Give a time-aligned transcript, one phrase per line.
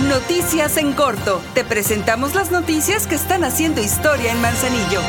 [0.00, 1.42] Noticias en corto.
[1.54, 5.00] Te presentamos las noticias que están haciendo historia en Manzanillo.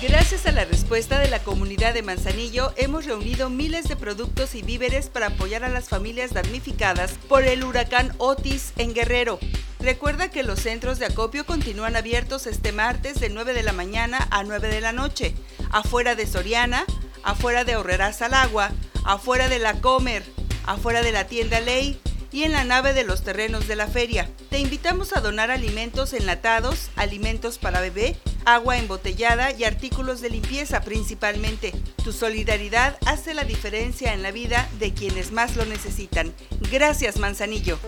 [0.00, 4.62] Gracias a la respuesta de la comunidad de Manzanillo, hemos reunido miles de productos y
[4.62, 9.40] víveres para apoyar a las familias damnificadas por el huracán Otis en Guerrero.
[9.80, 14.28] Recuerda que los centros de acopio continúan abiertos este martes de 9 de la mañana
[14.30, 15.34] a 9 de la noche,
[15.70, 16.84] afuera de Soriana,
[17.24, 18.70] afuera de Horreras al Agua,
[19.04, 20.24] afuera de la Comer,
[20.68, 21.98] afuera de la tienda Ley
[22.30, 24.28] y en la nave de los terrenos de la feria.
[24.50, 30.82] Te invitamos a donar alimentos enlatados, alimentos para bebé, agua embotellada y artículos de limpieza
[30.82, 31.72] principalmente.
[32.04, 36.34] Tu solidaridad hace la diferencia en la vida de quienes más lo necesitan.
[36.70, 37.78] Gracias, Manzanillo.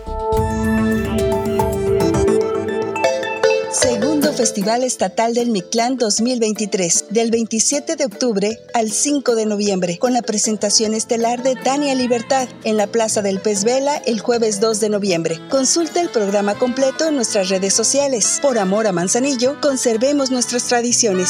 [4.41, 10.23] Festival Estatal del Mictlán 2023, del 27 de octubre al 5 de noviembre, con la
[10.23, 14.89] presentación estelar de Tania Libertad en la Plaza del Pez Vela el jueves 2 de
[14.89, 15.39] noviembre.
[15.51, 18.39] Consulta el programa completo en nuestras redes sociales.
[18.41, 21.29] Por amor a Manzanillo, conservemos nuestras tradiciones.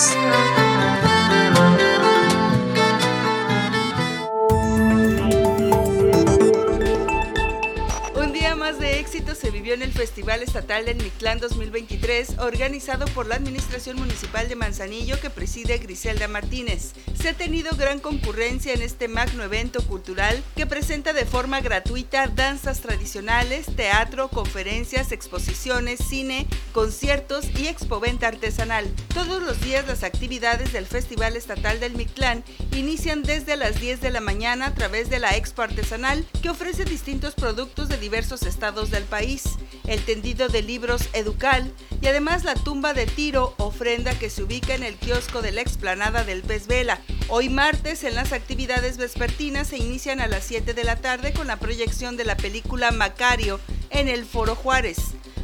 [9.10, 14.56] Se vivió en el Festival Estatal del Mictlán 2023, organizado por la Administración Municipal de
[14.56, 16.92] Manzanillo que preside Griselda Martínez.
[17.20, 22.28] Se ha tenido gran concurrencia en este magno evento cultural que presenta de forma gratuita
[22.28, 28.88] danzas tradicionales, teatro, conferencias, exposiciones, cine, conciertos y expoventa artesanal.
[29.16, 32.44] Todos los días las actividades del Festival Estatal del Mictlán
[32.76, 36.86] inician desde las 10 de la mañana a través de la Expo Artesanal que ofrece
[36.86, 39.44] distintos productos de diversos estados del país,
[39.88, 44.76] el tendido de libros Educal y además la tumba de tiro, ofrenda que se ubica
[44.76, 47.00] en el kiosco de la explanada del Pez Vela.
[47.30, 51.48] Hoy martes en las actividades vespertinas se inician a las 7 de la tarde con
[51.48, 54.98] la proyección de la película Macario en el Foro Juárez.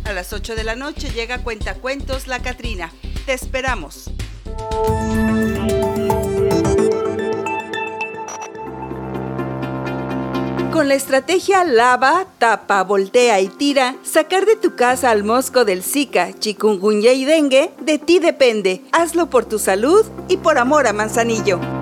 [0.04, 2.92] A las 8 de la noche llega Cuentacuentos La Catrina.
[3.26, 4.12] Te esperamos.
[10.78, 15.82] Con la estrategia lava, tapa, voltea y tira, sacar de tu casa al mosco del
[15.82, 18.84] Zika, chikungunya y dengue, de ti depende.
[18.92, 21.77] Hazlo por tu salud y por amor a Manzanillo.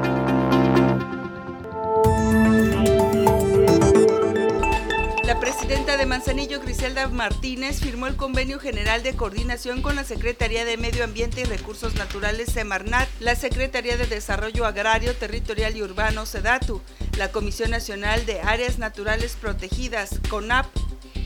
[5.45, 10.75] Presidenta de Manzanillo, Griselda Martínez, firmó el convenio general de coordinación con la Secretaría de
[10.75, 16.81] Medio Ambiente y Recursos Naturales, Semarnat, la Secretaría de Desarrollo Agrario, Territorial y Urbano, SEDATU,
[17.19, 20.65] la Comisión Nacional de Áreas Naturales Protegidas, CONAP,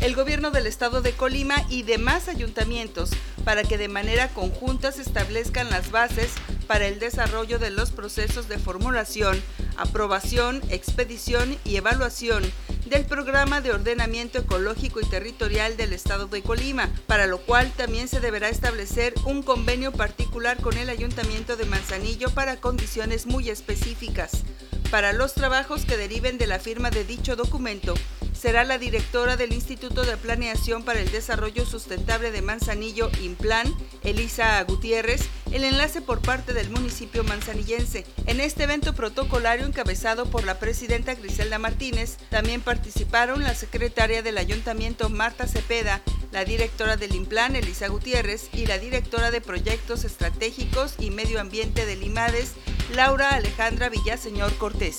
[0.02, 3.12] el gobierno del estado de Colima y demás ayuntamientos
[3.46, 6.34] para que de manera conjunta se establezcan las bases
[6.68, 9.41] para el desarrollo de los procesos de formulación,
[9.78, 12.44] aprobación, expedición y evaluación
[12.89, 18.07] del programa de ordenamiento ecológico y territorial del estado de Colima, para lo cual también
[18.07, 24.44] se deberá establecer un convenio particular con el ayuntamiento de Manzanillo para condiciones muy específicas.
[24.89, 27.94] Para los trabajos que deriven de la firma de dicho documento,
[28.33, 33.71] será la directora del Instituto de Planeación para el Desarrollo Sustentable de Manzanillo, INPLAN,
[34.03, 38.05] Elisa Gutiérrez, el enlace por parte del municipio manzanillense.
[38.25, 44.38] En este evento protocolario encabezado por la presidenta Griselda Martínez, también participaron la secretaria del
[44.38, 46.01] ayuntamiento Marta Cepeda,
[46.31, 51.85] la directora del INPLAN Elisa Gutiérrez y la directora de Proyectos Estratégicos y Medio Ambiente
[51.85, 52.53] del IMADES,
[52.93, 54.97] Laura Alejandra Villaseñor Cortés.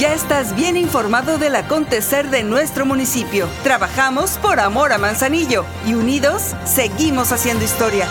[0.00, 3.46] Ya estás bien informado del acontecer de nuestro municipio.
[3.62, 8.08] Trabajamos por amor a Manzanillo y unidos seguimos haciendo historia.